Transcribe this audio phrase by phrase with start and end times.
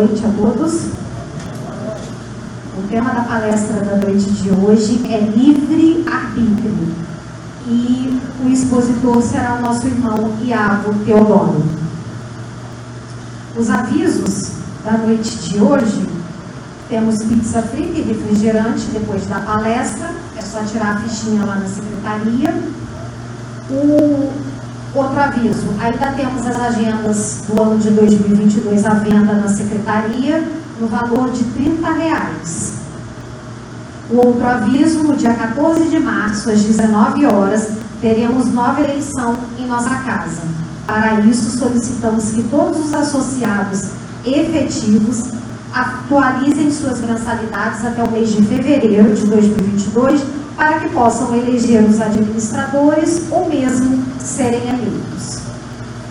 [0.00, 0.84] Noite a todos.
[2.78, 6.88] O tema da palestra da noite de hoje é livre arbítrio.
[7.66, 11.62] E o expositor será o nosso irmão Iago Teodoro.
[13.54, 14.52] Os avisos
[14.86, 16.08] da noite de hoje
[16.88, 20.14] temos pizza frita e refrigerante depois da palestra.
[20.34, 22.54] É só tirar a fichinha lá na secretaria.
[23.68, 24.32] O
[24.94, 30.42] outro aviso, ainda temos as agendas do ano de 2022 à venda na secretaria
[30.80, 32.72] no valor de 30 reais.
[34.10, 37.68] O outro aviso, no dia 14 de março, às 19 horas,
[38.00, 40.42] teremos nova eleição em nossa casa.
[40.86, 43.90] Para isso, solicitamos que todos os associados
[44.24, 45.28] efetivos
[45.72, 50.20] atualizem suas mensalidades até o mês de fevereiro de 2022
[50.56, 55.38] para que possam eleger os administradores ou mesmo serem eleitos.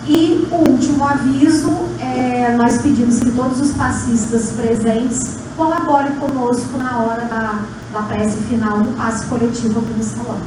[0.08, 6.98] E o último aviso, é, nós pedimos que todos os passistas presentes colaborem conosco na
[6.98, 7.60] hora da,
[7.92, 10.38] da prece final do passe coletivo aqui no salão.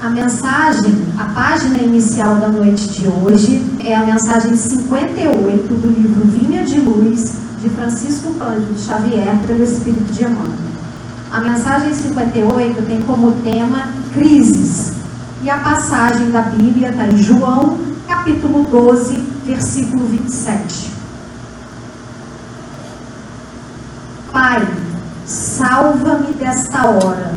[0.00, 6.24] A mensagem, a página inicial da noite de hoje é a mensagem 58 do livro
[6.26, 10.72] Vinha de Luz, de Francisco Cândido Xavier, pelo Espírito de Emmanuel.
[11.30, 14.91] A mensagem 58 tem como tema crises.
[15.42, 20.92] E a passagem da Bíblia está em João, capítulo 12, versículo 27.
[24.32, 24.66] Pai,
[25.26, 27.32] salva-me desta hora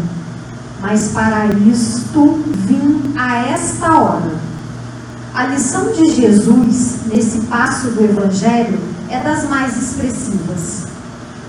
[0.86, 4.36] mas para isto vim a esta hora.
[5.34, 10.86] A lição de Jesus nesse passo do Evangelho é das mais expressivas.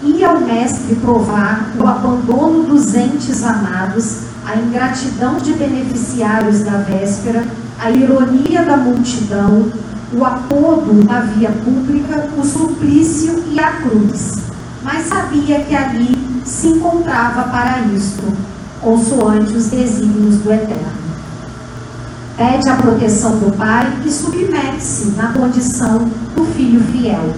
[0.03, 7.45] E ao Mestre provar o abandono dos entes amados, a ingratidão de beneficiários da véspera,
[7.79, 9.71] a ironia da multidão,
[10.13, 14.37] o apodo na via pública, o suplício e a cruz.
[14.83, 18.23] Mas sabia que ali se encontrava para isto
[18.81, 21.07] consoante os desígnios do Eterno.
[22.37, 27.35] Pede a proteção do Pai e submete-se na condição do filho fiel.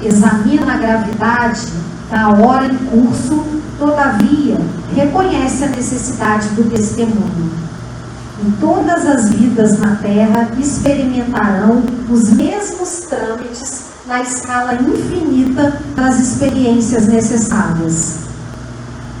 [0.00, 1.66] Examina a gravidade
[2.10, 3.42] da hora em curso,
[3.78, 4.58] todavia,
[4.94, 7.52] reconhece a necessidade do testemunho.
[8.44, 17.06] Em todas as vidas na Terra experimentarão os mesmos trâmites na escala infinita das experiências
[17.06, 18.24] necessárias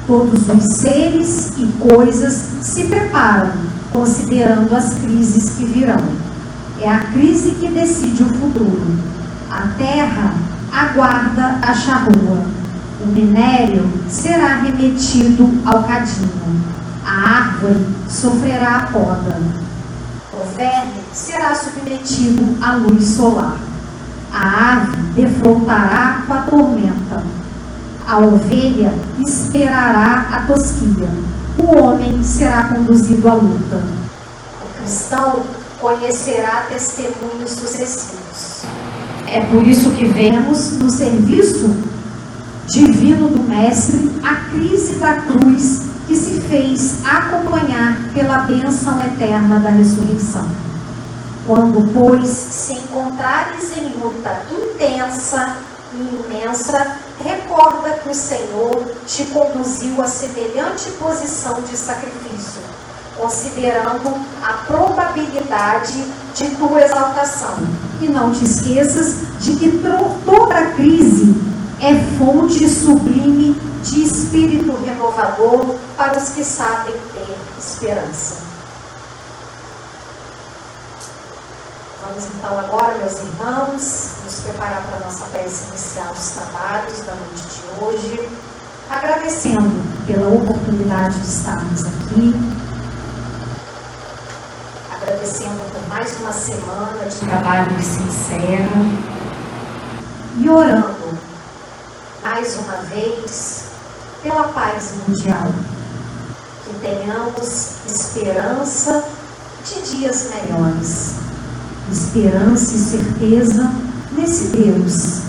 [0.06, 3.52] Todos os seres e coisas se preparam,
[3.90, 6.04] considerando as crises que virão.
[6.78, 8.98] É a crise que decide o futuro.
[9.50, 10.34] A terra
[10.70, 12.44] aguarda a charrua.
[13.04, 16.64] O minério será remetido ao cadinho.
[17.04, 19.40] A árvore sofrerá a poda.
[20.32, 23.58] O verme será submetido à luz solar.
[24.32, 27.22] A ave defrontará com a tormenta
[28.06, 28.92] a ovelha
[29.26, 31.08] esperará a tosquia.
[31.58, 33.82] O homem será conduzido à luta.
[34.62, 35.42] O cristão
[35.80, 38.64] conhecerá testemunhos sucessivos.
[39.26, 41.74] É por isso que vemos no serviço
[42.66, 49.70] divino do Mestre a crise da cruz que se fez acompanhar pela bênção eterna da
[49.70, 50.46] ressurreição.
[51.46, 55.56] Quando, pois, se encontrares em luta intensa
[55.94, 62.62] e imensa, recorda que o Senhor te conduziu a semelhante posição de sacrifício,
[63.16, 66.04] considerando a probabilidade
[66.34, 67.56] de tua exaltação.
[68.00, 69.80] E não te esqueças de que
[70.24, 71.53] toda crise
[71.84, 73.52] é fonte sublime
[73.82, 78.36] de espírito renovador para os que sabem ter esperança.
[82.02, 87.14] Vamos então agora, meus irmãos, nos preparar para a nossa peça inicial dos trabalhos da
[87.16, 88.28] noite de hoje,
[88.88, 92.34] agradecendo pela oportunidade de estarmos aqui,
[94.90, 98.80] agradecendo por mais uma semana de trabalho que se encerra
[100.38, 101.03] e orando
[102.24, 103.64] mais uma vez
[104.22, 105.52] pela paz mundial,
[106.64, 109.04] que tenhamos esperança
[109.64, 111.24] de dias melhores
[111.90, 113.70] esperança e certeza
[114.16, 115.20] nesse Deus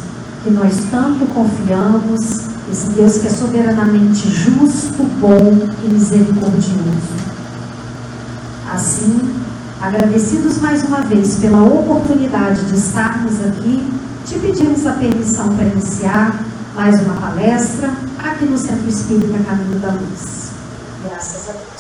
[0.44, 7.26] que nós tanto confiamos, esse Deus que é soberanamente justo, bom e misericordioso.
[8.72, 9.20] Assim,
[9.82, 13.92] agradecidos mais uma vez pela oportunidade de estarmos aqui,
[14.26, 16.46] te pedimos a permissão para iniciar
[16.76, 17.90] mais uma palestra
[18.20, 20.52] aqui no Centro Espírita Caminho da Luz.
[21.06, 21.75] Graças a Deus.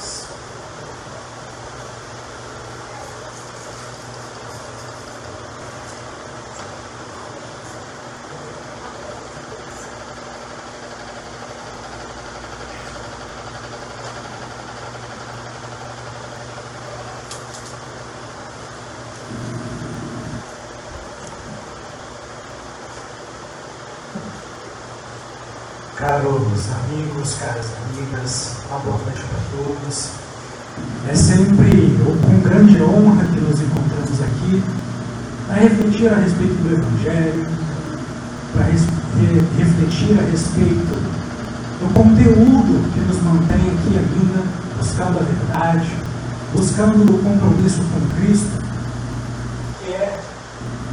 [25.95, 26.27] Caros
[26.83, 30.09] amigos, caras amigas, uma boa noite para todos.
[31.09, 34.62] É sempre com grande honra que nos encontramos aqui
[35.47, 37.47] para refletir a respeito do Evangelho,
[38.51, 38.65] para
[39.57, 41.00] refletir a respeito
[41.80, 44.44] do conteúdo que nos mantém aqui ainda,
[44.77, 45.95] buscando a verdade,
[46.53, 48.62] buscando o compromisso com Cristo,
[49.80, 50.19] que é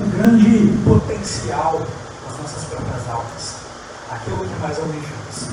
[0.00, 1.84] o grande potencial
[2.24, 3.62] das nossas próprias almas
[4.22, 5.50] aquilo que mais almejamos.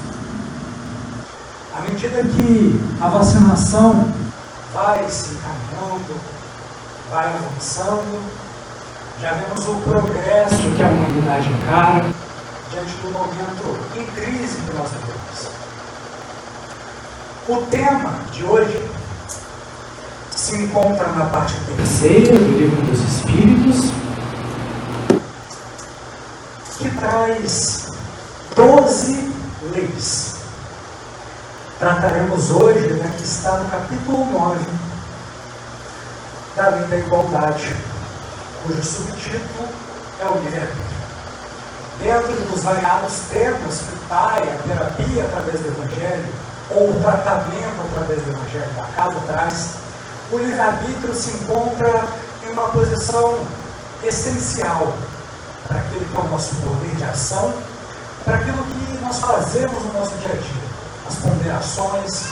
[1.76, 4.14] À medida que a vacinação
[4.74, 6.20] vai se encaminhando,
[7.12, 8.22] vai avançando,
[9.20, 12.06] já vemos o progresso que a humanidade encara
[12.72, 15.50] diante do momento em crise que nós vivemos.
[17.48, 18.88] O tema de hoje
[20.32, 23.92] se encontra na parte terceira do livro dos Espíritos,
[26.78, 27.89] que traz
[28.56, 29.32] doze
[29.72, 30.36] leis.
[31.80, 34.60] Trataremos hoje né, que está no capítulo 9
[36.56, 37.76] da lei da igualdade,
[38.64, 39.70] cujo subtítulo
[40.20, 41.00] é o livre-arbítrio.
[42.02, 46.34] Dentro dos variados temas que PAI, a terapia através do Evangelho,
[46.72, 49.70] ou o tratamento através do Evangelho da casa traz,
[50.32, 52.08] o livre-arbítrio se encontra
[52.46, 53.40] em uma posição
[54.04, 54.94] essencial
[55.68, 57.54] para aquele que é o nosso poder de ação
[58.26, 60.70] para aquilo que nós fazemos no nosso dia a dia,
[61.08, 62.24] as ponderações,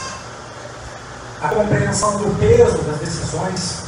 [1.42, 3.84] a compreensão do peso das decisões,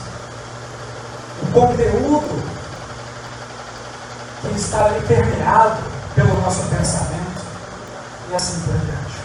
[1.44, 2.44] o conteúdo
[4.42, 5.84] que está ali permeado
[6.16, 7.44] pelo nosso pensamento
[8.32, 9.20] e assim por diante.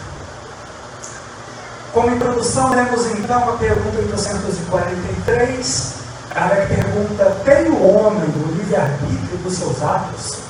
[1.92, 5.94] Como introdução, lemos então a pergunta 843.
[6.30, 10.43] Kardec pergunta: tem o homem o livre-arbítrio dos seus atos?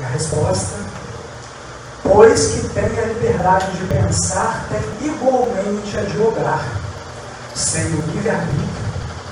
[0.00, 0.76] E a resposta,
[2.02, 6.64] pois que tem a liberdade de pensar, tem igualmente a de obrar.
[7.54, 8.66] Sem o livre-arbítrio,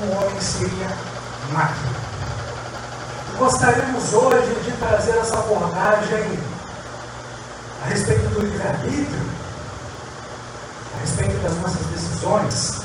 [0.03, 0.89] o homem seria
[1.53, 1.97] máquina.
[3.39, 6.39] Gostaríamos hoje de trazer essa abordagem
[7.83, 9.31] a respeito do livre-arbítrio,
[10.97, 12.83] a respeito das nossas decisões,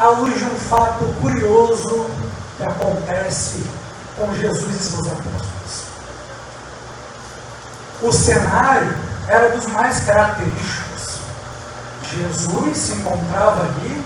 [0.00, 2.10] à luz de um fato curioso
[2.56, 3.62] que acontece
[4.16, 5.59] com Jesus e seus apóstolos
[8.02, 8.94] o cenário
[9.28, 11.20] era dos mais característicos.
[12.10, 14.04] Jesus se encontrava ali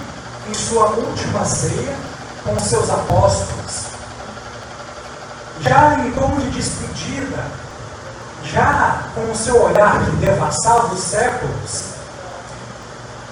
[0.48, 1.96] em sua última ceia
[2.44, 3.84] com seus apóstolos.
[5.60, 7.44] Já em tom de despedida,
[8.42, 11.84] já com o seu olhar que devassava os séculos,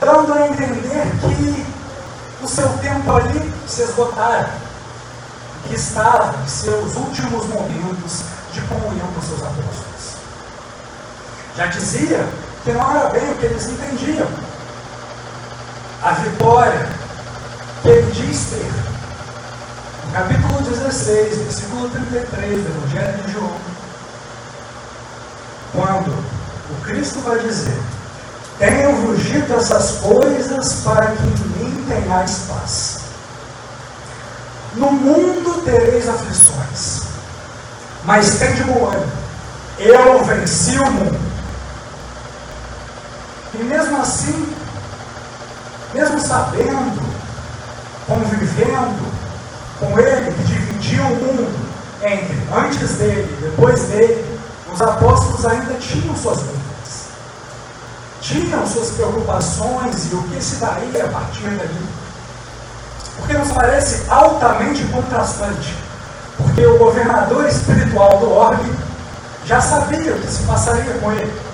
[0.00, 1.66] dando a entender que
[2.42, 4.50] o seu tempo ali se esgotara,
[5.66, 9.91] que estava em seus últimos momentos de comunhão com seus apóstolos.
[11.56, 12.26] Já dizia
[12.64, 14.26] que não era bem o que eles entendiam.
[16.02, 16.88] A vitória
[17.82, 18.72] que ele diz ter.
[20.06, 23.56] No capítulo 16, versículo 33 do Evangelho de João.
[25.72, 27.78] Quando o Cristo vai dizer:
[28.58, 32.98] Tenho-vos dito essas coisas para que em mim tenhais paz.
[34.74, 37.02] No mundo tereis aflições,
[38.04, 39.12] mas tem de bom ânimo.
[39.78, 41.21] Eu venci o mundo.
[43.54, 44.54] E mesmo assim,
[45.92, 47.02] mesmo sabendo,
[48.06, 49.12] convivendo
[49.78, 54.40] com ele, que dividiu o mundo entre antes dele e depois dele,
[54.72, 57.08] os apóstolos ainda tinham suas dúvidas,
[58.22, 61.88] tinham suas preocupações e o que se daria a partir dali.
[63.18, 65.76] Porque nos parece altamente contrastante,
[66.38, 68.72] porque o governador espiritual do orbe
[69.44, 71.51] já sabia o que se passaria com ele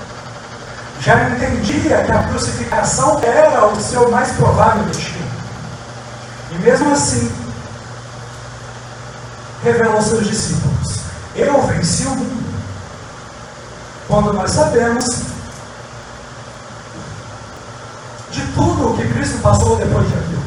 [1.00, 5.28] já entendia que a crucificação era o seu mais provável destino.
[6.50, 7.32] E mesmo assim,
[9.62, 11.00] revelou aos seus discípulos:
[11.36, 12.48] Eu venci o mundo.
[14.08, 15.04] Quando nós sabemos
[18.30, 20.42] de tudo o que Cristo passou depois de aquilo: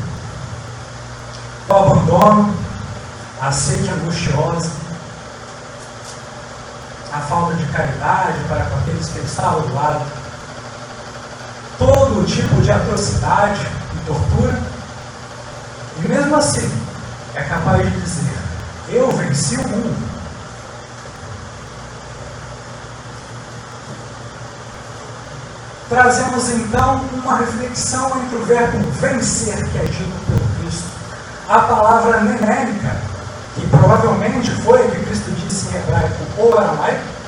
[1.69, 2.55] o abandono,
[3.39, 4.69] a sede angustiosa,
[7.13, 10.20] a falta de caridade para com aqueles que estavam do lado
[11.81, 14.61] todo tipo de atrocidade e tortura,
[15.97, 16.71] e mesmo assim
[17.33, 18.37] é capaz de dizer:
[18.89, 20.11] Eu venci o mundo.
[25.89, 30.87] Trazemos então uma reflexão entre o verbo vencer, que é dito pelo Cristo,
[31.49, 32.95] a palavra nenérica,
[33.55, 37.20] que provavelmente foi o que Cristo disse em hebraico ou aramaico,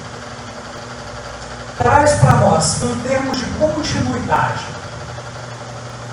[1.84, 4.66] traz para nós, em termos de continuidade,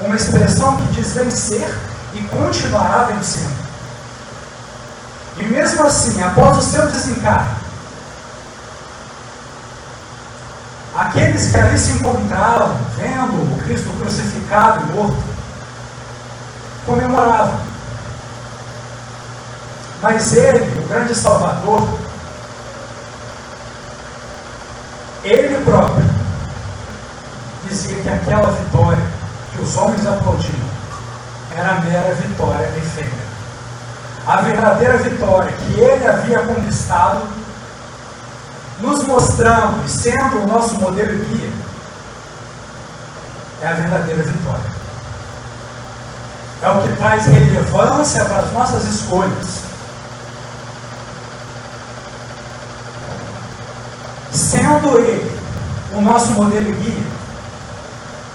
[0.00, 1.72] uma expressão que diz vencer
[2.12, 3.60] e continuará vencendo.
[5.38, 7.54] E mesmo assim, após o seu desencarne,
[10.96, 15.24] aqueles que ali se encontraram, vendo o Cristo crucificado e morto,
[16.84, 17.60] comemoravam.
[20.02, 21.99] Mas ele, o grande Salvador,
[25.24, 26.04] ele próprio
[27.68, 29.04] dizia que aquela vitória
[29.52, 30.70] que os homens aplaudiam
[31.56, 33.30] era mera vitória efêmera.
[34.26, 37.22] A verdadeira vitória que ele havia conquistado,
[38.80, 41.50] nos mostrando e sendo o nosso modelo e guia,
[43.62, 44.80] é a verdadeira vitória.
[46.62, 49.59] É o que traz relevância para as nossas escolhas.
[54.32, 55.40] Sendo ele
[55.92, 57.20] o nosso modelo guia,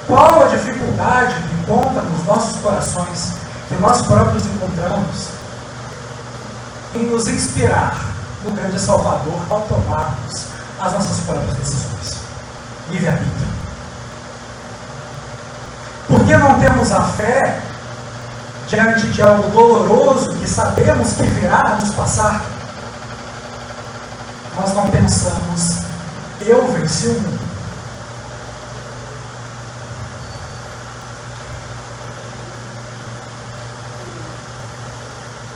[0.07, 3.33] qual a dificuldade que encontra nos nossos corações,
[3.67, 5.27] que nós próprios encontramos,
[6.93, 7.97] em nos inspirar
[8.43, 10.45] no grande Salvador ao tomarmos
[10.79, 12.17] as nossas próprias decisões?
[12.91, 13.55] Livre-arbítrio.
[16.07, 17.61] Por que não temos a fé
[18.67, 22.43] diante de algo doloroso que sabemos que virá nos passar?
[24.55, 25.84] Nós não pensamos,
[26.47, 27.39] eu venci o mundo.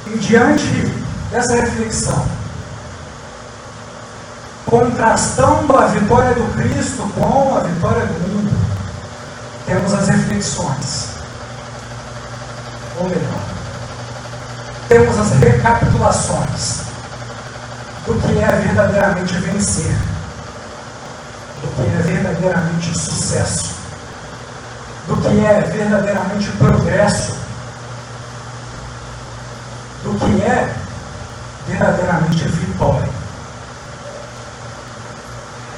[0.07, 0.63] E diante
[1.31, 2.25] dessa reflexão,
[4.65, 8.51] contrastando a vitória do Cristo com a vitória do mundo,
[9.65, 11.09] temos as reflexões.
[12.97, 13.59] Ou melhor,
[14.87, 16.81] temos as recapitulações
[18.07, 19.95] do que é verdadeiramente vencer,
[21.61, 23.75] do que é verdadeiramente sucesso,
[25.07, 27.35] do que é verdadeiramente progresso,
[30.03, 30.73] do que é
[31.67, 33.09] verdadeiramente vitória.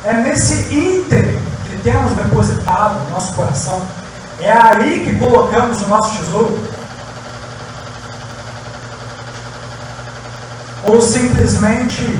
[0.03, 3.81] É nesse ínterim que temos depositado no nosso coração,
[4.39, 6.81] é aí que colocamos o nosso tesouro.
[10.83, 12.19] Ou simplesmente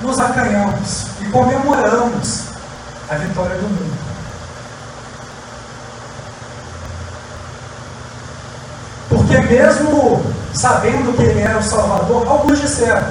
[0.00, 2.42] nos acanhamos e comemoramos
[3.08, 3.96] a vitória do mundo.
[9.08, 13.06] Porque mesmo sabendo que ele era o Salvador, alguns disseram.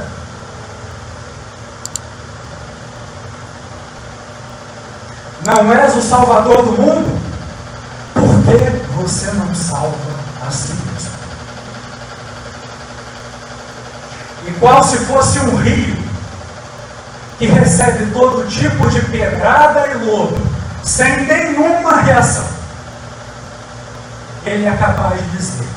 [5.45, 7.21] Não és o Salvador do mundo?
[8.13, 9.95] Por que você não salva
[10.45, 11.11] a si mesmo?
[14.47, 16.04] Igual se fosse um rio
[17.37, 20.37] que recebe todo tipo de pedrada e lodo,
[20.83, 22.45] sem nenhuma reação.
[24.45, 25.67] Ele é capaz de dizer: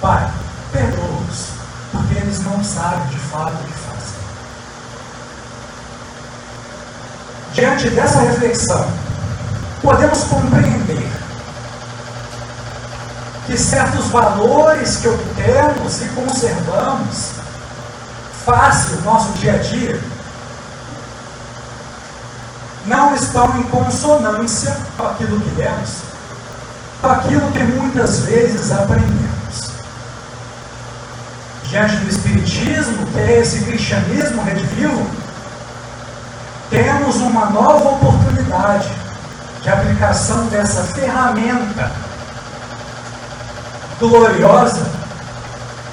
[0.00, 0.28] Pai,
[0.72, 1.48] perdoa-os,
[1.92, 4.14] porque eles não sabem de fato o que fazem.
[7.52, 8.86] Diante dessa reflexão,
[9.80, 11.12] podemos compreender
[13.46, 17.32] que certos valores que obtemos e conservamos
[18.44, 20.13] face ao nosso dia a dia
[22.86, 25.90] não estão em consonância com aquilo que demos,
[27.00, 29.34] com aquilo que muitas vezes aprendemos
[31.74, 35.10] diante do Espiritismo, que é esse cristianismo redivivo,
[36.70, 38.88] temos uma nova oportunidade
[39.60, 41.90] de aplicação dessa ferramenta
[43.98, 44.86] gloriosa,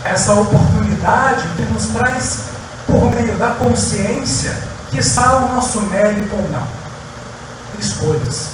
[0.06, 2.42] essa oportunidade que nos traz,
[2.86, 4.56] por meio da consciência,
[4.92, 6.81] que está o nosso mérito ou não.
[7.82, 8.50] Escolhas.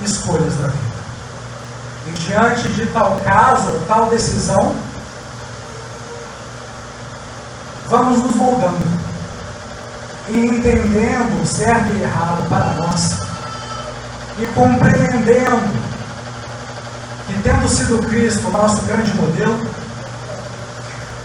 [0.00, 0.94] Escolhas da vida.
[2.06, 4.74] E diante de tal caso, tal decisão,
[7.88, 9.04] vamos nos moldando
[10.28, 13.16] e entendendo certo e errado para nós
[14.38, 15.94] e compreendendo
[17.26, 19.66] que, tendo sido Cristo nosso grande modelo,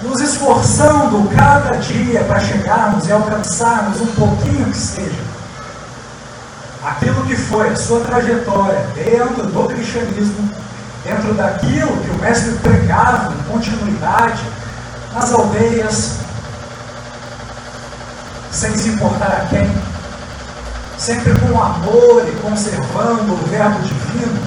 [0.01, 5.28] nos esforçando cada dia para chegarmos e alcançarmos um pouquinho que seja
[6.83, 10.49] aquilo que foi a sua trajetória dentro do cristianismo,
[11.03, 14.43] dentro daquilo que o Mestre pregava em continuidade
[15.13, 16.17] nas aldeias,
[18.51, 19.69] sem se importar a quem,
[20.97, 24.39] sempre com amor e conservando o Verbo Divino,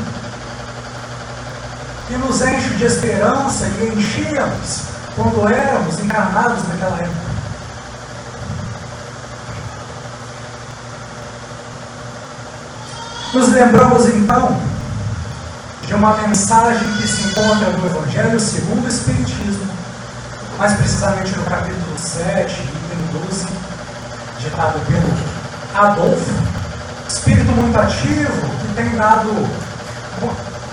[2.08, 4.82] que nos enche de esperança e enchíamos
[5.16, 7.31] quando éramos encarnados naquela época.
[13.32, 14.60] Nos lembramos então
[15.86, 19.72] de uma mensagem que se encontra no Evangelho segundo o Espiritismo,
[20.58, 23.46] mais precisamente no capítulo 7, item 12,
[24.38, 25.32] ditado pelo
[25.74, 26.30] Adolfo,
[27.08, 29.30] espírito muito ativo, que tem dado,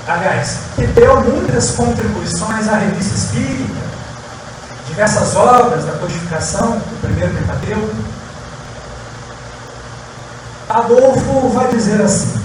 [0.06, 3.80] aliás, que deu muitas contribuições à revista espírita,
[4.86, 7.96] diversas obras da codificação do primeiro Pentateuco.
[10.68, 12.39] Adolfo vai dizer assim: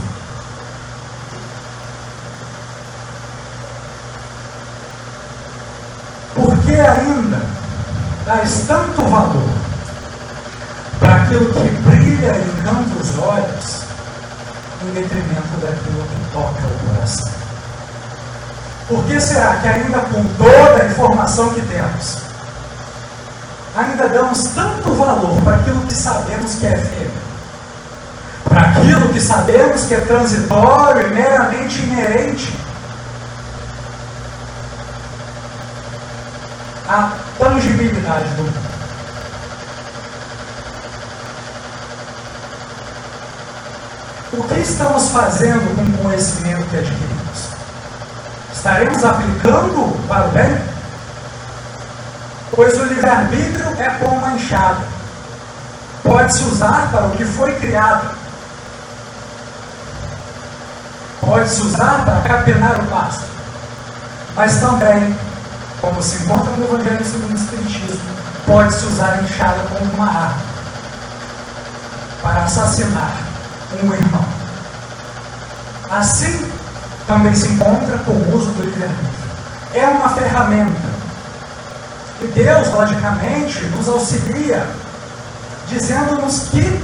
[6.35, 7.40] Por que ainda
[8.34, 9.48] dás tanto valor
[10.98, 13.82] para aquilo que brilha e encanta os olhos,
[14.82, 17.32] em detrimento daquilo que toca o coração?
[18.88, 22.18] Por que será que ainda com toda a informação que temos,
[23.76, 27.24] ainda damos tanto valor para aquilo que sabemos que é efêmero?
[28.48, 32.52] Para aquilo que sabemos que é transitório e meramente inerente
[36.88, 38.74] a tangibilidade do mundo.
[44.32, 47.49] O que estamos fazendo com o conhecimento que adquirimos?
[48.52, 50.58] Estaremos aplicando para o bem?
[52.50, 54.84] Pois o livre-arbítrio é uma enxada.
[56.02, 58.16] Pode-se usar para o que foi criado.
[61.20, 63.25] Pode-se usar para capinar o pasto.
[64.36, 65.16] Mas também
[65.84, 68.00] como se encontra no Evangelho segundo o Espiritismo,
[68.47, 70.42] pode-se usar a enxada como uma arma
[72.23, 73.12] para assassinar
[73.82, 74.25] um irmão.
[75.90, 76.50] Assim,
[77.06, 79.25] também se encontra com o uso do livre-arbítrio.
[79.75, 80.94] É uma ferramenta.
[82.23, 84.66] E Deus, logicamente, nos auxilia,
[85.68, 86.82] dizendo-nos que,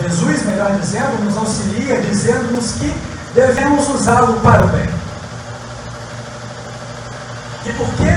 [0.00, 2.94] Jesus, melhor dizendo, nos auxilia, dizendo-nos que
[3.34, 4.97] devemos usá-lo para o bem.
[7.68, 8.08] E por que,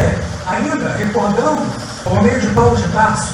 [0.47, 1.61] ainda recordando,
[2.05, 3.33] por meio de Paulo de Tarso,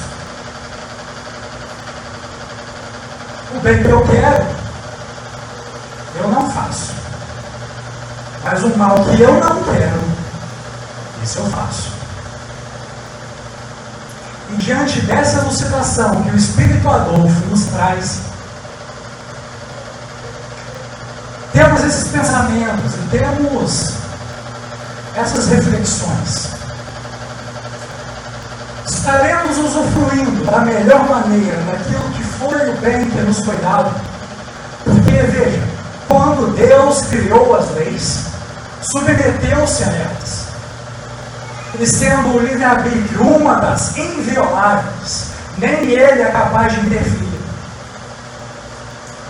[3.54, 4.46] o bem que eu quero,
[6.16, 6.92] eu não faço.
[8.42, 10.00] Mas o mal que eu não quero,
[11.22, 11.92] isso eu faço.
[14.50, 18.22] E diante dessa elucidação que o Espírito Adolfo nos traz,
[21.52, 24.07] temos esses pensamentos e temos
[25.20, 26.48] essas reflexões.
[28.86, 33.94] Estaremos usufruindo da melhor maneira daquilo que foi o bem que nos foi dado.
[34.84, 35.62] Porque, veja,
[36.06, 38.26] quando Deus criou as leis,
[38.92, 40.48] submeteu-se a elas.
[41.80, 45.26] E sendo o livre-arbítrio uma das invioláveis,
[45.58, 47.40] nem ele é capaz de interferir.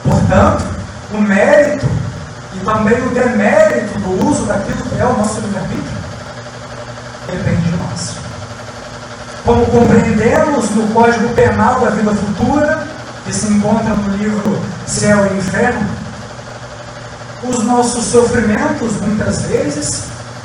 [0.05, 0.65] Portanto,
[1.13, 1.98] o mérito
[2.69, 5.99] também o demérito do uso daquilo que é o nosso livre-arbítrio
[7.27, 8.15] depende de nós.
[9.45, 12.87] Como compreendemos no Código Penal da Vida Futura,
[13.25, 15.89] que se encontra no livro Céu e Inferno,
[17.43, 20.05] os nossos sofrimentos, muitas vezes,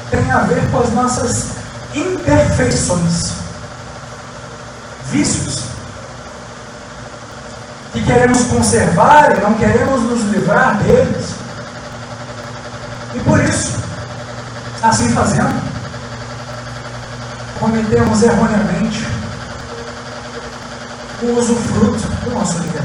[0.10, 1.48] têm a ver com as nossas
[1.94, 3.34] imperfeições,
[5.12, 5.64] vícios,
[7.92, 11.43] que queremos conservar e não queremos nos livrar deles.
[13.16, 13.78] E por isso,
[14.82, 15.62] assim fazendo,
[17.60, 19.08] cometemos erroneamente
[21.22, 22.82] o usufruto do nosso livre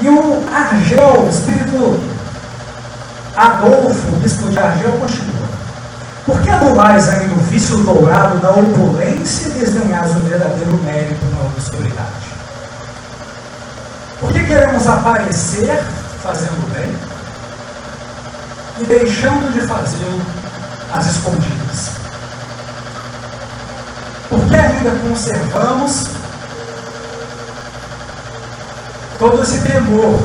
[0.00, 2.14] E o Argel, o espírito
[3.36, 5.48] Adolfo, bispo de Argel, continua.
[6.24, 11.44] Por que anulais ainda o vício dourado da opulência e desdenhais o verdadeiro mérito na
[11.46, 12.32] obscuridade?
[14.20, 15.82] Por que queremos aparecer
[16.22, 17.13] fazendo bem?
[18.78, 20.20] E deixando de fazê-lo
[20.92, 21.90] às escondidas.
[24.28, 26.08] Porque ainda conservamos
[29.18, 30.18] todo esse temor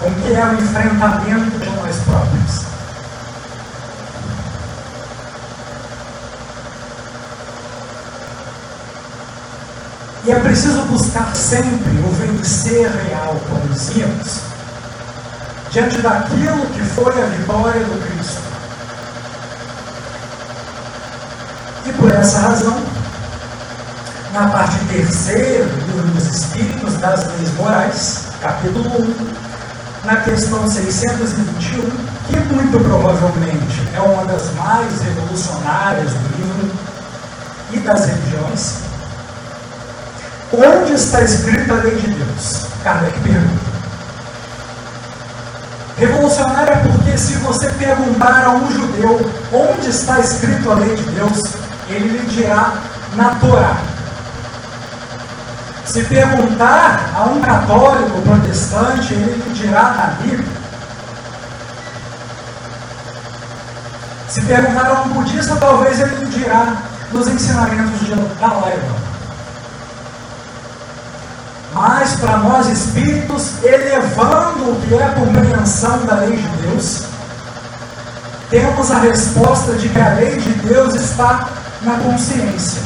[0.00, 2.72] com que é o enfrentamento de nós próprios.
[10.24, 14.51] E é preciso buscar sempre o vencer real, como dizíamos,
[15.72, 18.42] diante daquilo que foi a vitória do Cristo.
[21.86, 22.78] E por essa razão,
[24.34, 31.90] na parte terceira do livro dos Espíritos, das Leis Morais, capítulo 1, na questão 621,
[32.28, 36.70] que muito provavelmente é uma das mais revolucionárias do livro
[37.72, 38.74] e das religiões,
[40.52, 42.66] onde está escrita a lei de Deus?
[42.84, 43.61] Kardec pergunta.
[45.96, 51.40] Revolucionária porque se você perguntar a um judeu onde está escrito a lei de Deus,
[51.88, 52.74] ele lhe dirá
[53.14, 53.76] na Torá.
[55.84, 60.62] Se perguntar a um católico protestante, ele lhe dirá na Bíblia.
[64.28, 66.76] Se perguntar a um budista, talvez ele lhe dirá
[67.12, 69.01] nos ensinamentos de Dalai Lama.
[71.72, 77.04] Mas para nós espíritos, elevando o que é a compreensão da lei de Deus,
[78.50, 81.48] temos a resposta de que a lei de Deus está
[81.82, 82.82] na consciência.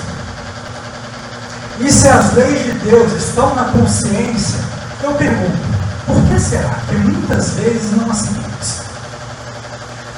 [1.81, 4.61] E se as leis de Deus estão na consciência,
[5.03, 5.59] eu pergunto,
[6.07, 8.81] por que será que muitas vezes não as seguimos?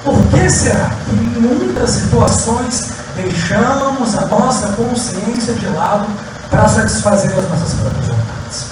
[0.05, 6.07] Por que será que em muitas situações deixamos a nossa consciência de lado
[6.49, 8.67] para satisfazer as nossas próprias vontades?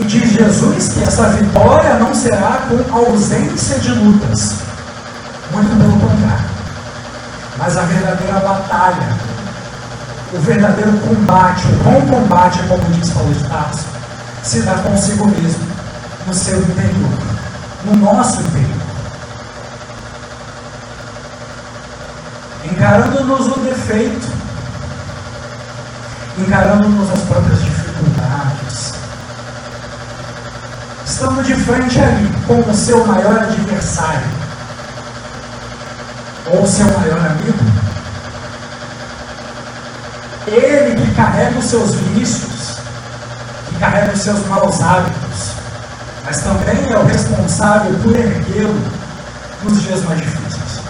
[0.00, 4.54] E diz Jesus que essa vitória não será com ausência de lutas.
[5.50, 6.44] Muito pelo contrário.
[7.56, 9.16] Mas a verdadeira batalha,
[10.32, 13.84] o verdadeiro combate, o bom combate, como diz Paulo de Tarso,
[14.44, 15.66] se dá consigo mesmo,
[16.26, 17.18] no seu interior,
[17.84, 18.78] no nosso interior.
[22.64, 24.28] Encarando-nos o defeito,
[26.38, 27.77] encarando-nos as próprias dificuldades,
[31.18, 34.28] estando de frente ali com o seu maior adversário
[36.46, 37.58] ou seu maior amigo,
[40.46, 42.78] ele que carrega os seus vícios,
[43.68, 45.54] que carrega os seus maus hábitos,
[46.24, 48.80] mas também é o responsável por erguê-lo
[49.64, 50.80] nos dias mais difíceis.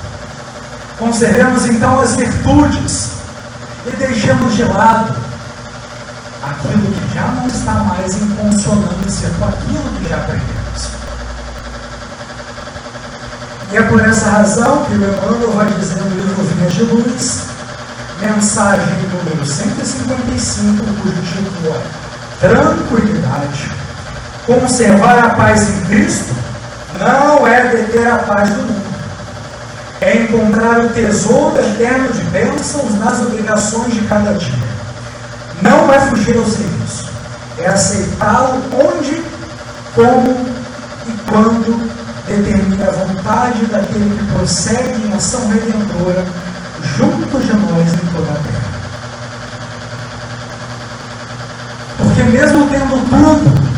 [0.98, 3.12] Conservemos então as virtudes
[3.86, 5.17] e deixemos de lado
[7.18, 10.88] já não está mais em consonância com aquilo que já aprendemos.
[13.72, 17.42] E é por essa razão que o Emmanuel vai dizer no livro Vinhas de Luz,
[18.20, 23.70] mensagem número 155, cujo título é Tranquilidade.
[24.46, 26.34] Conservar a paz em Cristo
[27.00, 28.88] não é deter a paz do mundo.
[30.00, 34.68] É encontrar o tesouro eterno de bênçãos nas obrigações de cada dia.
[35.60, 36.77] Não é fugir ao serviço,
[37.58, 39.22] é aceitá-lo onde,
[39.94, 40.30] como
[41.06, 41.90] e quando
[42.26, 46.24] determina a vontade daquele que prossegue em ação redentora
[46.96, 48.68] junto de nós em toda a terra.
[51.96, 53.68] Porque mesmo tendo tudo,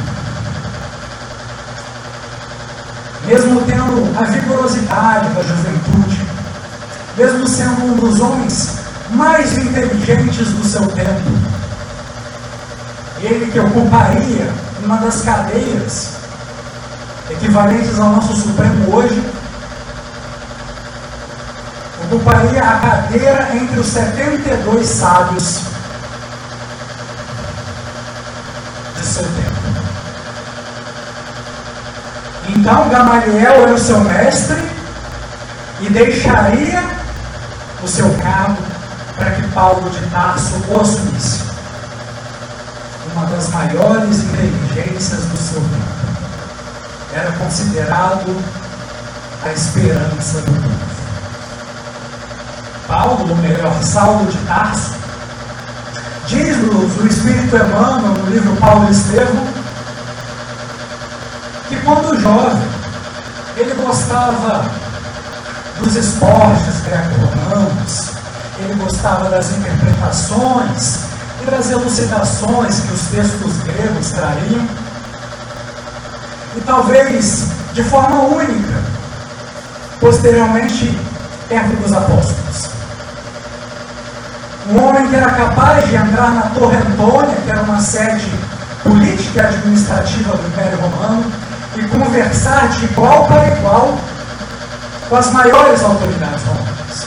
[3.27, 6.27] mesmo tendo a vigorosidade da juventude,
[7.17, 11.60] mesmo sendo um dos homens mais inteligentes do seu tempo,
[13.23, 14.53] ele que ocuparia
[14.83, 16.21] uma das cadeiras
[17.31, 19.23] equivalentes ao nosso Supremo hoje,
[22.05, 25.61] ocuparia a cadeira entre os 72 sábios
[28.97, 29.61] de seu tempo.
[32.49, 34.61] Então Gamaliel era o seu mestre
[35.81, 36.83] e deixaria
[37.83, 38.63] o seu cargo
[39.15, 41.50] para que Paulo de Tarso o assumisse.
[43.41, 46.11] Das maiores inteligências do seu tempo
[47.15, 48.37] era considerado
[49.43, 50.81] a esperança do povo.
[52.87, 54.95] Paulo, ou melhor, Saulo de Tarso,
[56.27, 59.47] diz-nos o Espírito Emmanuel no livro Paulo e Estevão,
[61.67, 62.69] que quando jovem,
[63.57, 64.71] ele gostava
[65.79, 68.11] dos esportes greco-romanos,
[68.59, 71.10] ele gostava das interpretações
[71.47, 74.67] das elucidações que os textos gregos trariam
[76.57, 78.83] e talvez de forma única,
[80.01, 80.99] posteriormente,
[81.49, 82.71] perto dos apóstolos.
[84.69, 88.31] Um homem que era capaz de entrar na Torre Antônia, que era uma sede
[88.83, 91.25] política e administrativa do Império Romano,
[91.77, 93.99] e conversar de igual para igual
[95.09, 97.07] com as maiores autoridades romanas.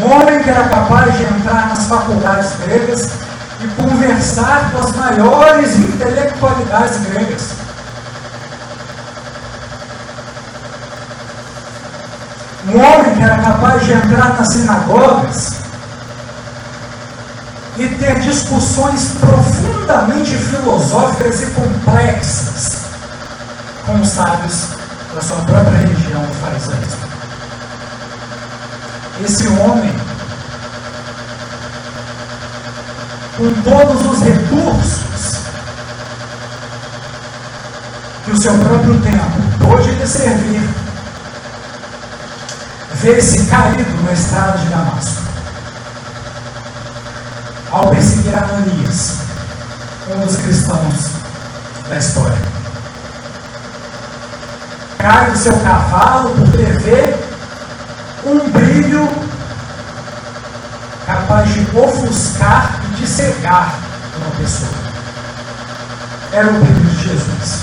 [0.00, 3.10] Um homem que era capaz de entrar nas faculdades gregas
[3.62, 7.50] e conversar com as maiores intelectualidades gregas.
[12.66, 15.62] Um homem que era capaz de entrar nas sinagogas
[17.76, 22.82] e ter discussões profundamente filosóficas e complexas
[23.86, 24.68] com os sábios
[25.14, 27.12] da sua própria religião, o farisaísmo.
[29.24, 29.92] Esse homem
[33.36, 35.36] com todos os recursos
[38.24, 40.68] que o seu próprio tempo pôde lhe servir,
[42.94, 45.22] vê-se caído na estrada de Damasco.
[47.70, 49.16] Ao perseguir Ananias,
[50.14, 51.10] um dos cristãos
[51.88, 52.38] da história.
[54.98, 57.18] Cai do seu cavalo por prever
[58.24, 59.08] um brilho
[61.06, 62.71] capaz de ofuscar
[63.12, 63.78] cegar
[64.16, 64.70] uma pessoa.
[66.32, 67.62] Era o brilho de Jesus.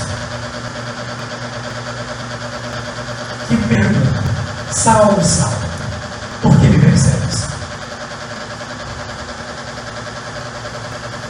[3.48, 4.24] Que pergunta,
[4.72, 5.56] Saulo, Saulo,
[6.44, 7.48] por que me percebes?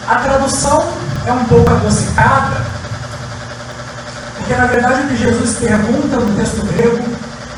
[0.05, 0.85] A tradução
[1.25, 2.65] é um pouco adocicada,
[4.35, 7.05] porque na verdade o que Jesus pergunta no texto grego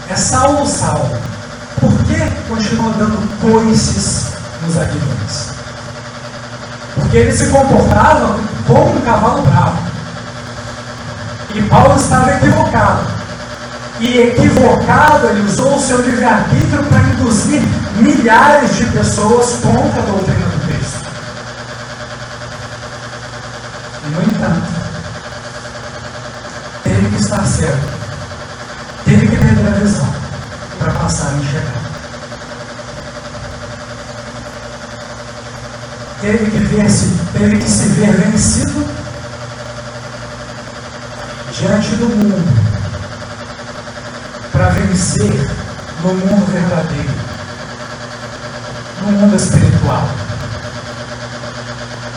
[0.09, 1.17] é Saulo, Saulo,
[1.79, 4.27] por que continua dando coices
[4.61, 5.50] nos aguilhões?
[7.11, 9.77] Porque ele se comportava como um cavalo bravo.
[11.53, 13.05] E Paulo estava equivocado.
[13.99, 17.61] E equivocado, ele usou o seu livre-arbítrio para induzir
[17.97, 21.05] milhares de pessoas contra a doutrina do Cristo.
[24.09, 24.71] No entanto,
[26.81, 27.91] teve que estar certo.
[29.03, 30.15] Teve que perder a visão
[30.79, 32.00] para passar a enxergar.
[36.21, 36.85] Teve que, ver
[37.33, 38.85] teve que se ver vencido
[41.51, 42.71] diante do mundo
[44.51, 45.33] para vencer
[46.03, 47.11] no mundo verdadeiro,
[49.01, 50.07] no mundo espiritual,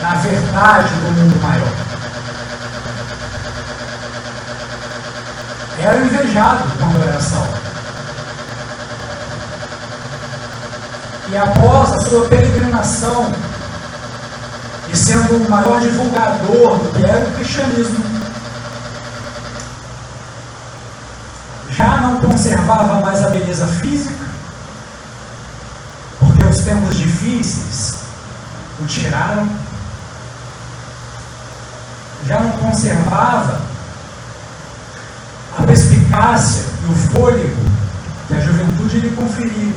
[0.03, 1.73] na verdade do mundo maior.
[5.81, 7.57] Era invejado quando era salvo.
[11.31, 13.33] E após a sua peregrinação,
[15.15, 18.03] sendo o maior divulgador do que era o cristianismo,
[21.69, 24.25] já não conservava mais a beleza física,
[26.19, 27.95] porque os tempos difíceis
[28.81, 29.47] o tiraram,
[32.27, 33.61] já não conservava
[35.57, 37.65] a perspicácia e o fôlego
[38.27, 39.75] que a juventude lhe conferia,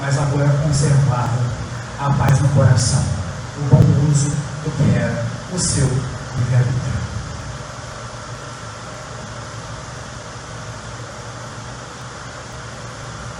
[0.00, 1.38] mas agora conservava
[2.00, 3.11] a paz no coração,
[3.56, 4.30] o bom uso
[4.64, 6.92] do que era o seu livre-arbítrio.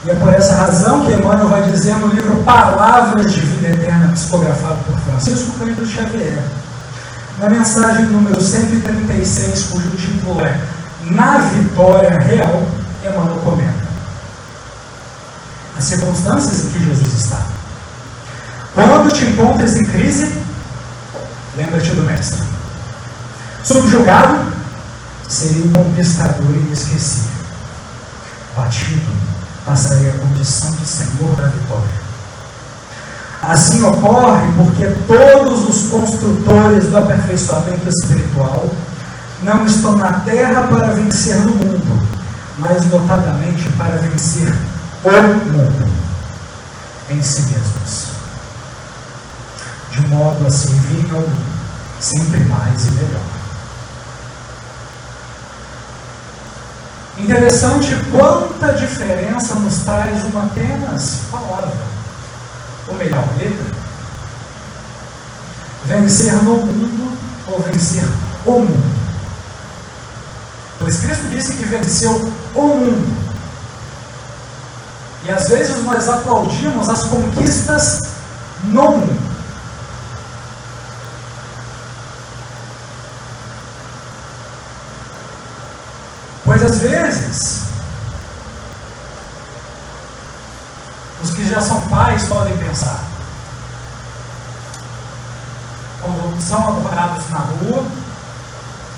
[0.04, 4.12] E é por essa razão que Emmanuel vai dizer no livro Palavras de Vida Eterna,
[4.12, 6.42] psicografado por Francisco Cândido Xavier,
[7.38, 10.60] na mensagem número 136, cujo título é
[11.02, 12.62] Na Vitória Real,
[13.04, 13.82] Emmanuel comenta
[15.78, 17.61] as circunstâncias em que Jesus está.
[19.02, 20.32] Quando te encontras em crise,
[21.56, 22.40] lembra-te do Mestre.
[23.64, 24.52] Subjugado,
[25.28, 27.32] seria um conquistador inesquecível.
[28.56, 29.10] Batido,
[29.66, 31.90] passaria a condição de Senhor da vitória.
[33.42, 38.70] Assim ocorre porque todos os construtores do aperfeiçoamento espiritual
[39.42, 42.06] não estão na terra para vencer no mundo,
[42.56, 44.54] mas notadamente para vencer
[45.02, 45.10] o
[45.50, 45.90] mundo
[47.10, 48.11] em si mesmos,
[49.92, 51.62] de modo a servirem ao mundo
[52.02, 53.20] sempre mais e melhor.
[57.18, 61.72] Interessante quanta diferença nos traz uma apenas palavra,
[62.88, 63.82] ou melhor, letra.
[65.84, 68.04] Vencer no mundo ou vencer
[68.46, 69.02] o mundo.
[70.78, 73.32] Pois Cristo disse que venceu o mundo.
[75.24, 78.00] E às vezes nós aplaudimos as conquistas
[78.64, 79.31] no mundo.
[86.64, 87.62] Às vezes,
[91.20, 93.02] os que já são pais podem pensar,
[96.00, 97.84] quando são abordados na rua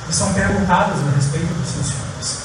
[0.09, 2.39] e são perguntados a respeito dos seus filhos.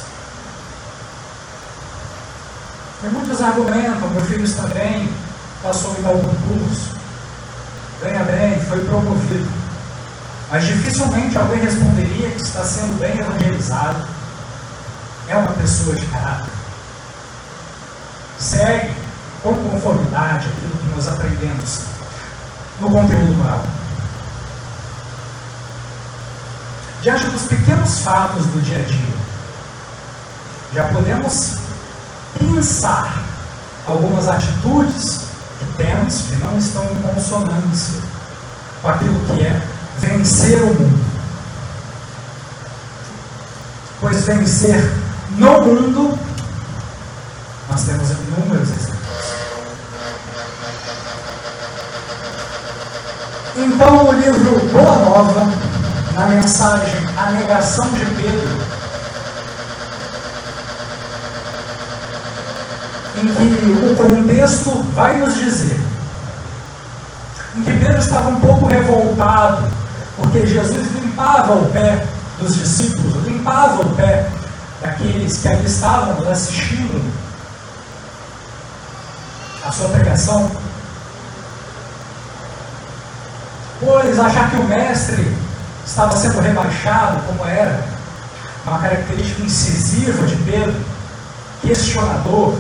[3.04, 5.14] E muitos argumentam, meu filho está bem,
[5.62, 6.96] passou em tal concurso,
[8.02, 9.52] ganha bem, foi promovido.
[10.50, 14.19] Mas dificilmente alguém responderia que está sendo bem evangelizado,
[15.30, 16.52] é uma pessoa de caráter.
[18.40, 18.94] Segue
[19.44, 21.82] com conformidade aquilo que nós aprendemos
[22.82, 23.64] no conteúdo moral.
[27.02, 29.16] Diante dos pequenos fatos do dia a dia,
[30.74, 31.58] já podemos
[32.38, 33.24] pensar
[33.88, 35.22] algumas atitudes
[35.60, 38.02] que temos que não estão em consonância
[38.82, 39.62] com aquilo que é
[40.00, 41.06] vencer o mundo.
[44.02, 46.20] Pois vencer no mundo,
[47.70, 49.00] nós temos inúmeros exemplos.
[53.56, 55.52] Então, o livro Boa Nova,
[56.16, 58.80] na mensagem A Negação de Pedro,
[63.18, 65.80] em que o contexto vai nos dizer
[67.56, 69.68] em que Pedro estava um pouco revoltado,
[70.16, 72.06] porque Jesus limpava o pé
[72.40, 74.30] dos discípulos, limpava o pé
[74.82, 77.14] daqueles que ali estavam assistindo
[79.66, 80.52] a sua pregação.
[83.80, 85.38] Pois achar que o mestre
[85.86, 87.84] estava sendo rebaixado, como era,
[88.66, 90.86] uma característica incisiva de Pedro,
[91.62, 92.56] questionador,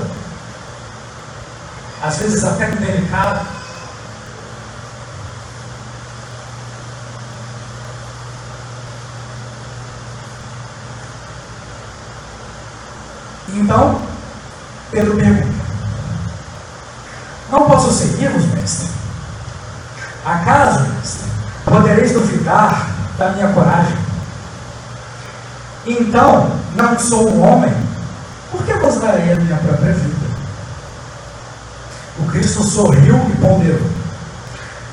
[2.01, 3.58] às vezes até indelicado.
[13.53, 14.01] Então,
[14.91, 15.47] Pedro pergunta:
[17.51, 18.89] Não posso seguir-vos, mestre?
[20.25, 21.29] Acaso, mestre,
[21.65, 23.97] podereis duvidar da minha coragem?
[25.85, 27.73] Então, não sou um homem,
[28.51, 30.29] por que vos darei a minha própria vida?
[32.19, 33.89] O Cristo sorriu e ponderou: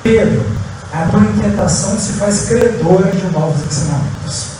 [0.02, 0.46] Pedro,
[0.92, 4.55] a tua inquietação se faz credora de novos ensinamentos.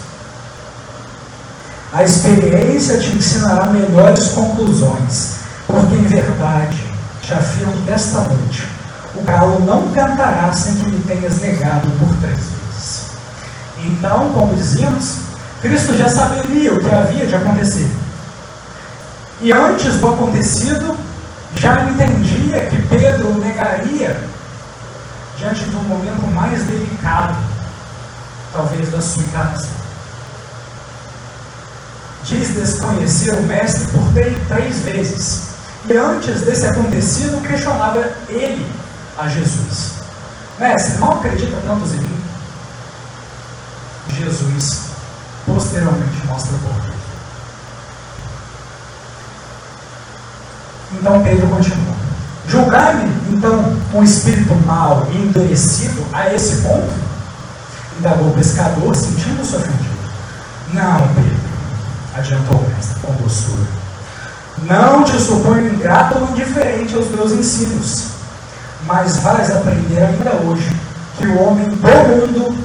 [1.93, 6.83] A experiência te ensinará melhores conclusões, porque em verdade
[7.23, 8.67] te afirmo desta noite:
[9.15, 13.03] o galo não cantará sem que me tenhas negado por três vezes.
[13.85, 15.19] Então, como dizíamos,
[15.63, 17.89] Cristo já saberia o que havia de acontecer.
[19.41, 20.97] E antes do acontecido,
[21.55, 24.21] já entendia que Pedro o negaria
[25.39, 27.37] diante do momento mais delicado,
[28.53, 29.86] talvez, da sua encarnação
[32.27, 34.03] quis desconhecer o mestre por
[34.49, 35.43] três vezes.
[35.89, 38.67] E antes desse acontecido, questionava ele
[39.17, 39.93] a Jesus:
[40.59, 42.21] Mestre, não acredita tantos em mim?
[44.19, 44.81] Jesus
[45.47, 46.93] posteriormente mostra o porquê.
[50.93, 51.97] Então Pedro continua.
[52.49, 56.93] Julgar-me, então, um espírito mau e endurecido a esse ponto?
[57.99, 59.97] Indagou o pescador, sentindo-se ofendido.
[60.73, 61.46] Não, Pedro
[62.17, 63.67] adiantou o mestre com doçura.
[64.63, 68.07] Não te suponho ingrato ou indiferente aos meus ensinos,
[68.85, 70.75] mas vais aprender ainda hoje
[71.19, 72.57] que o homem do mundo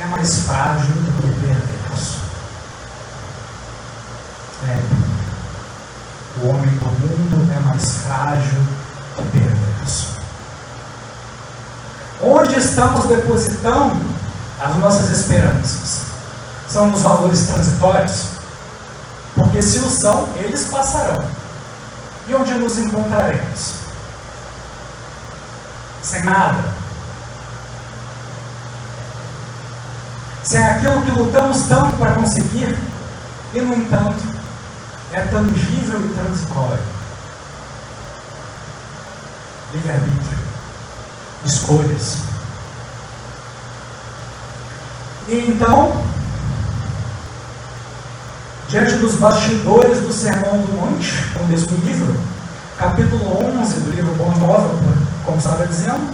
[0.00, 2.18] é mais frágil do que perverso.
[4.68, 4.78] É.
[6.42, 8.60] O homem do mundo é mais frágil
[9.16, 10.14] que perverso.
[12.22, 14.00] Onde estamos depositando
[14.62, 16.04] as nossas esperanças?
[16.68, 18.33] São nos valores transitórios?
[19.34, 21.24] Porque se o são, eles passarão.
[22.26, 23.74] E onde nos encontraremos?
[26.02, 26.74] Sem nada.
[30.42, 32.78] Sem aquilo que lutamos tanto para conseguir,
[33.54, 34.22] e no entanto,
[35.12, 36.82] é tangível e transitório.
[39.72, 40.38] Livre-arbítrio.
[41.44, 42.18] Escolhas.
[45.28, 46.04] E então,
[48.74, 52.12] diante dos bastidores do Sermão do Monte, o mesmo livro,
[52.76, 54.68] capítulo 11 do livro Boa Nova,
[55.24, 56.12] como estava dizendo,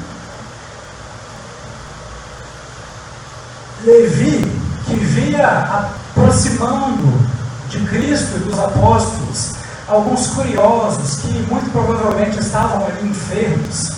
[3.83, 4.45] Levi,
[4.85, 7.27] que via aproximando
[7.71, 9.53] de Cristo e dos apóstolos
[9.89, 13.93] alguns curiosos que muito provavelmente estavam ali enfermos,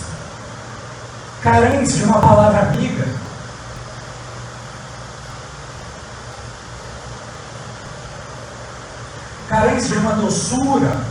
[1.42, 3.08] carentes de uma palavra amiga,
[9.82, 11.04] carência de uma doçura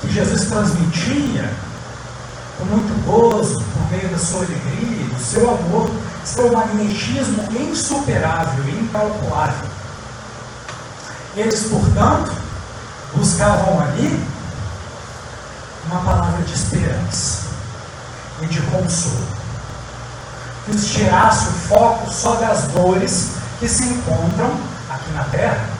[0.00, 1.50] que Jesus transmitia
[2.58, 5.90] com muito gozo, por meio da sua alegria, do seu amor,
[6.24, 9.68] seu magnetismo insuperável incalculável.
[11.36, 12.32] Eles, portanto,
[13.14, 14.20] buscavam ali
[15.86, 17.42] uma palavra de esperança
[18.42, 19.26] e de consolo,
[20.64, 23.30] que os tirasse o foco só das dores
[23.60, 24.50] que se encontram
[24.90, 25.77] aqui na terra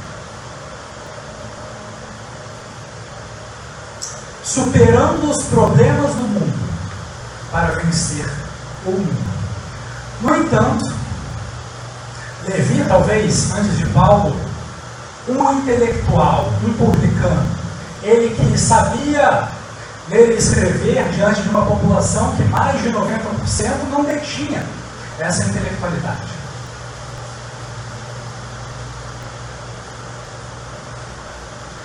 [4.59, 6.69] superando os problemas do mundo
[7.53, 8.29] para vencer
[8.85, 9.29] o mundo.
[10.21, 10.93] No entanto,
[12.45, 14.37] Levi, talvez antes de Paulo,
[15.29, 17.47] um intelectual, um publicano,
[18.03, 19.49] ele que sabia
[20.09, 23.21] ler e escrever diante de uma população que mais de 90%
[23.91, 24.65] não detinha
[25.21, 26.39] essa intelectualidade.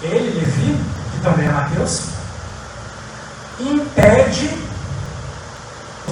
[0.02, 2.23] Ele, Levi, que também é Mateus,
[3.94, 4.58] impede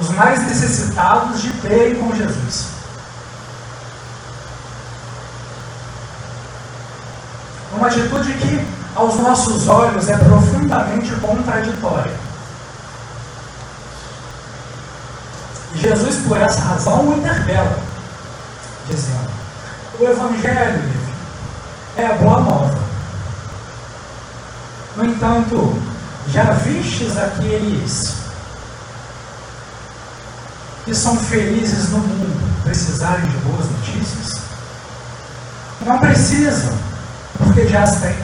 [0.00, 2.68] os mais necessitados de terem com Jesus.
[7.74, 12.14] Uma atitude que, aos nossos olhos, é profundamente contraditória.
[15.74, 17.78] Jesus, por essa razão, o interpela,
[18.88, 19.30] dizendo:
[19.98, 20.92] O Evangelho
[21.96, 22.78] é a boa nova.
[24.96, 25.81] No entanto,
[26.32, 28.14] já vistes aqueles
[30.84, 34.40] que são felizes no mundo precisarem de boas notícias?
[35.84, 36.72] Não precisam,
[37.36, 38.16] porque já as têm.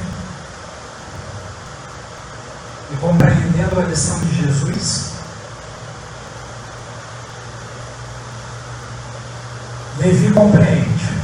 [2.92, 5.12] E compreendendo a lição de Jesus,
[9.98, 11.18] Levi compreende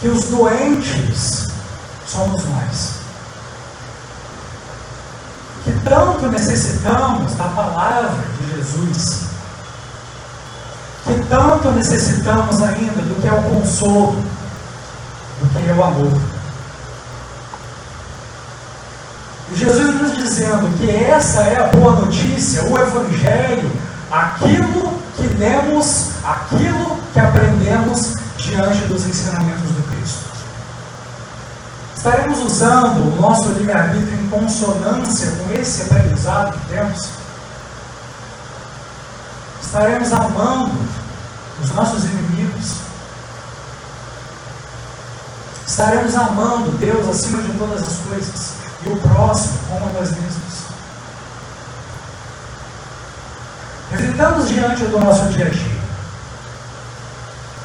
[0.00, 1.46] que os doentes
[2.06, 2.97] somos nós.
[5.88, 9.22] Tanto necessitamos da palavra de Jesus.
[11.04, 14.22] Que tanto necessitamos ainda do que é o consolo,
[15.40, 16.20] do que é o amor.
[19.50, 23.72] E Jesus nos dizendo que essa é a boa notícia, o Evangelho,
[24.10, 29.87] aquilo que lemos, aquilo que aprendemos diante dos ensinamentos do.
[32.08, 37.10] Estaremos usando o nosso livre-arbítrio em consonância com esse aprendizado que temos?
[39.60, 40.72] Estaremos amando
[41.62, 42.76] os nossos inimigos?
[45.66, 48.52] Estaremos amando Deus acima de todas as coisas
[48.86, 50.62] e o próximo como nós mesmos?
[53.90, 55.78] Reflitamos diante do nosso dia a dia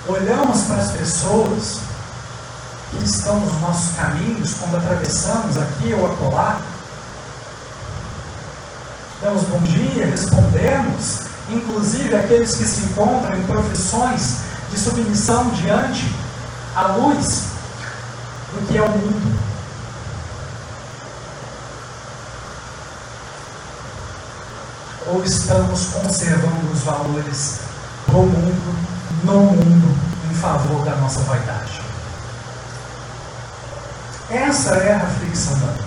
[0.06, 1.93] olhamos para as pessoas
[2.98, 6.62] que estão nos nossos caminhos quando atravessamos aqui ou acolá,
[9.22, 11.20] damos bom dia, respondemos,
[11.50, 14.38] inclusive aqueles que se encontram em profissões
[14.72, 16.14] de submissão diante
[16.76, 17.44] à luz
[18.54, 19.40] do que é o mundo.
[25.08, 27.60] Ou estamos conservando os valores
[28.08, 28.76] do mundo
[29.24, 29.98] no mundo
[30.32, 31.83] em favor da nossa vaidade.
[34.34, 35.84] Essa é a reflexão da mente.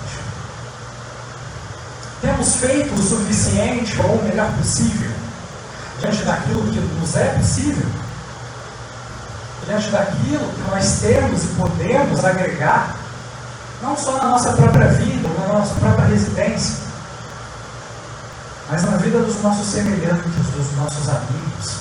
[2.20, 5.11] Temos feito o suficiente ou o melhor possível
[5.99, 7.86] diante daquilo que nos é possível,
[9.66, 12.97] diante daquilo que nós temos e podemos agregar,
[13.82, 16.76] não só na nossa própria vida, na nossa própria residência,
[18.70, 21.76] mas na vida dos nossos semelhantes, dos nossos amigos,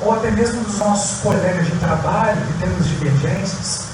[0.00, 3.89] ou até mesmo dos nossos colegas de trabalho que temos divergências,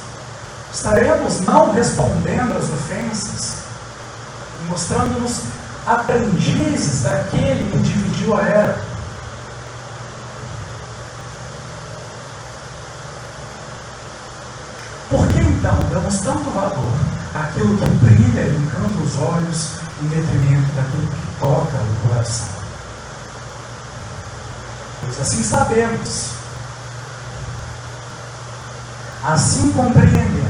[0.76, 3.62] estaremos não respondendo às ofensas,
[4.68, 5.40] mostrando-nos
[5.86, 8.78] aprendizes daquele que dividiu a era.
[15.08, 16.92] Por que então damos tanto valor
[17.34, 19.70] àquilo que brilha e encanta os olhos
[20.02, 22.48] em detrimento daquilo que toca o coração?
[25.00, 26.32] Pois assim sabemos,
[29.24, 30.45] assim compreendemos.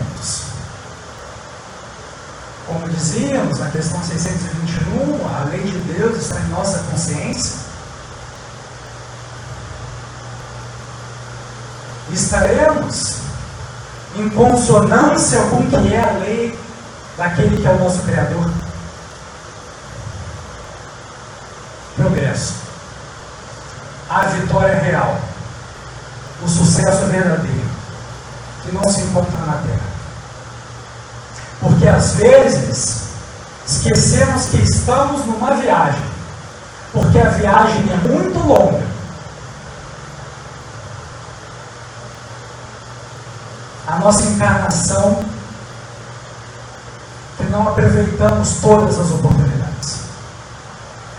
[2.67, 7.61] Como dizíamos na questão 621, a lei de Deus está em nossa consciência.
[12.13, 13.17] Estaremos
[14.17, 16.59] em consonância com o que é a lei
[17.17, 18.51] daquele que é o nosso Criador.
[21.97, 22.67] Progresso
[24.09, 25.19] a vitória real,
[26.43, 27.69] o sucesso verdadeiro,
[28.63, 29.96] que não se encontra na terra.
[31.87, 33.03] Porque às vezes
[33.65, 36.03] esquecemos que estamos numa viagem,
[36.93, 38.83] porque a viagem é muito longa.
[43.87, 45.25] A nossa encarnação,
[47.37, 50.01] que não aproveitamos todas as oportunidades.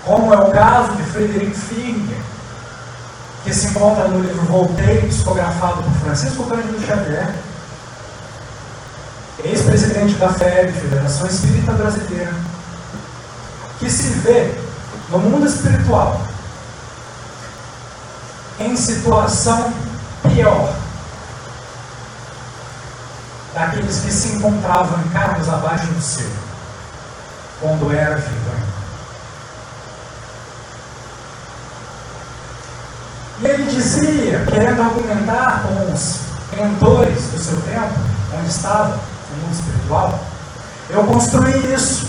[0.03, 2.17] Como é o caso de Frederic Finger,
[3.45, 7.33] que se encontra no livro Voltei, psicografado por Francisco Cândido Xavier,
[9.43, 12.33] ex-presidente presidente da FEB, Federação Espírita Brasileira,
[13.79, 14.53] que se vê
[15.09, 16.21] no mundo espiritual
[18.59, 19.73] em situação
[20.23, 20.75] pior
[23.55, 26.29] daqueles que se encontravam em cargos abaixo do seu,
[27.59, 28.77] quando era vivo ainda.
[33.39, 36.19] E ele dizia, querendo argumentar com os
[36.55, 37.93] mentores do seu tempo,
[38.35, 38.99] onde estava,
[39.37, 40.19] mundo espiritual,
[40.89, 42.07] eu construí isso.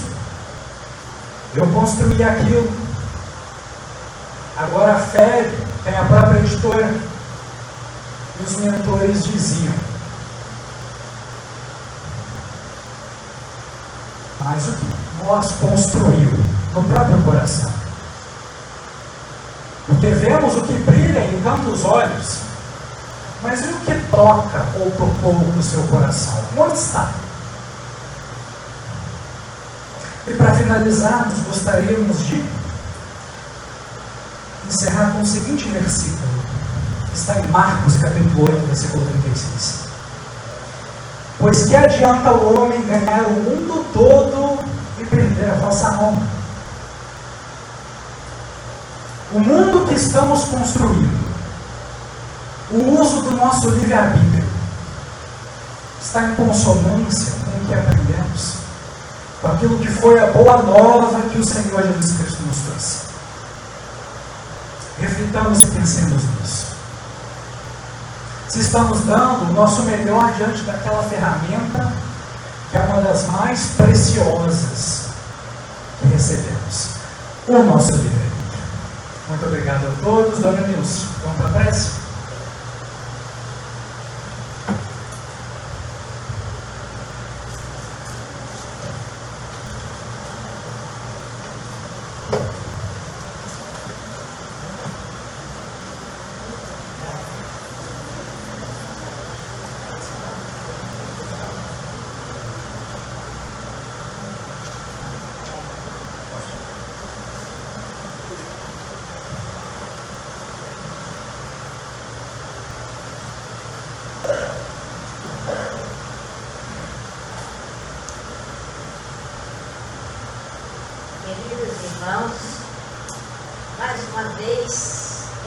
[1.55, 2.71] Eu construí aquilo.
[4.57, 5.51] Agora a fé
[5.85, 6.95] tem a própria editora.
[8.41, 9.75] E os mentores diziam.
[14.41, 14.87] Mas o que
[15.25, 17.73] nós construímos no próprio coração?
[19.87, 22.48] Porque vemos o que brilha em tantos olhos
[23.43, 26.43] mas e o que toca ou propõe no seu coração?
[26.57, 27.13] Onde está?
[30.27, 32.45] E para finalizarmos, gostaríamos de
[34.69, 36.29] encerrar com o seguinte versículo.
[37.15, 39.89] Está em Marcos, capítulo 8, versículo 36.
[41.39, 44.59] Pois que adianta o homem ganhar o mundo todo
[44.99, 46.27] e perder a vossa alma?
[49.33, 51.28] O mundo que estamos construindo
[52.71, 54.45] o uso do nosso livre-arbítrio
[56.01, 58.55] está em consonância com o que aprendemos,
[59.41, 62.99] com aquilo que foi a boa nova que o Senhor Jesus Cristo nos trouxe.
[65.01, 66.67] Reflitamos e pensemos nisso.
[68.49, 71.93] Se estamos dando o nosso melhor diante daquela ferramenta
[72.71, 75.09] que é uma das mais preciosas
[76.01, 76.89] que recebemos,
[77.47, 78.29] o nosso livro.
[79.29, 80.39] Muito obrigado a todos.
[80.39, 82.08] Dona Nilson, vamos para a prece?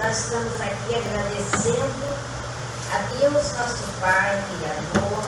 [0.02, 2.32] nós estamos aqui agradecendo
[2.92, 5.24] a Deus, nosso Pai, Criador,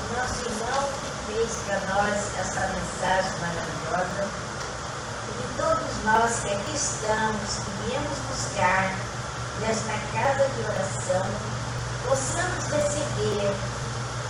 [0.00, 4.26] é nosso irmão que fez para nós essa mensagem maravilhosa.
[5.28, 8.96] E que todos nós que aqui estamos, que viemos buscar
[9.60, 11.26] nesta casa de oração,
[12.08, 13.54] possamos receber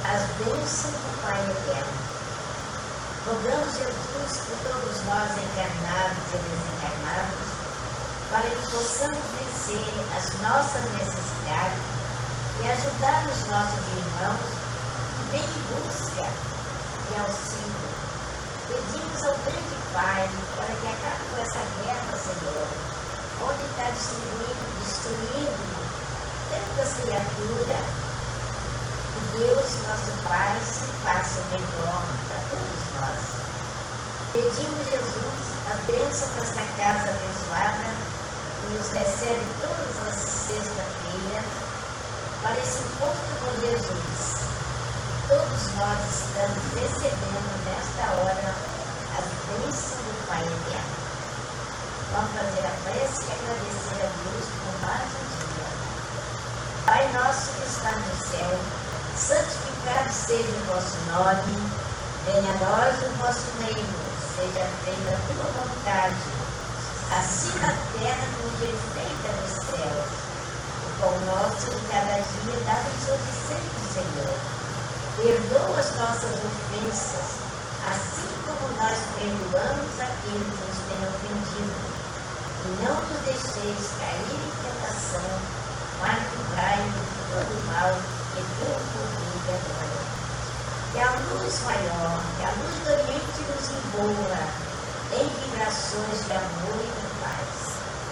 [0.03, 2.05] as bênçãos do Pai Eterno.
[3.25, 7.55] Rogamos, Jesus, por todos nós encarnados e desencarnados,
[8.31, 9.34] para que possamos
[9.65, 11.81] as nossas necessidades
[12.61, 14.45] e ajudar os nossos irmãos
[15.17, 16.29] que vêm em busca
[17.09, 17.89] de auxílio.
[18.69, 22.69] Pedimos ao grande Pai para que acabe com essa guerra, Senhor,
[23.41, 25.65] onde está destruindo, destruindo
[26.51, 27.87] tantas criaturas.
[29.15, 33.23] Que Deus, nosso Pai, se faça o melhor para todos nós.
[34.35, 38.04] Pedimos, Jesus, a bênção para casa abençoada
[38.75, 41.43] nos recebe todas as sexta-feira
[42.43, 44.35] para esse encontro com Jesus.
[45.29, 48.55] Todos nós estamos recebendo nesta hora
[49.15, 50.95] a bênção do Pai Eterno.
[52.13, 55.67] Vamos fazer a prece e agradecer a Deus por mais um dia.
[56.85, 58.59] Pai nosso que está no céu,
[59.17, 61.71] santificado seja o vosso nome,
[62.27, 63.99] venha a nós o vosso reino,
[64.35, 66.34] seja feita a tua vontade
[75.97, 77.39] nossas ofensas,
[77.87, 81.95] assim como nós perdoamos aquilo que nos tem ofendido.
[82.65, 85.31] E não nos deixeis cair em tentação,
[86.01, 87.95] mas livrai-nos de todo mal
[88.35, 90.15] que tem por vida agora.
[90.91, 94.65] Que a luz maior, que a luz do Oriente nos envolva
[95.15, 97.55] em vibrações de amor e de paz.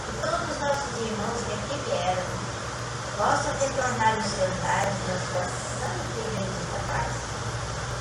[0.07, 2.43] Que todos os nossos irmãos que aqui vieram
[3.17, 7.22] possam retornar os seus lares na sua santa e bendita paz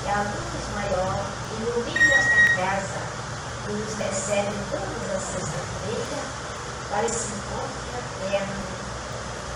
[0.06, 1.24] é a luz maior,
[1.58, 2.22] meio da
[2.56, 3.00] casa
[3.64, 6.26] que nos recebe todas as sexta-feiras,
[6.90, 8.62] para esse encontro fraterno,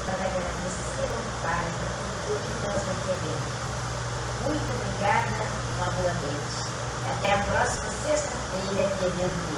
[0.05, 3.57] para agradecer ao é Pai por tudo que nós requeremos.
[4.43, 5.45] Muito obrigada,
[5.79, 6.57] novamente.
[7.11, 9.56] Até a próxima sexta-feira, querido.